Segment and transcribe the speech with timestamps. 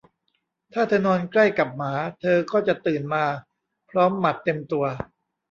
[0.73, 3.25] ถ้าเธอนอนใกล้กับหมา เธอก็จะตื่นมา
[3.89, 4.85] พร้อมหมัดเต็มตัว